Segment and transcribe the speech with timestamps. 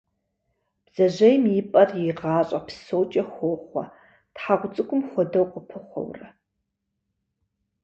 [0.85, 3.83] Бдзэжьейм и пӏэр и гъащӏэ псокӏэ хохъуэ,
[4.33, 6.27] тхьэгъу цӏыкӏум хуэдэу къыпыхъуэурэ.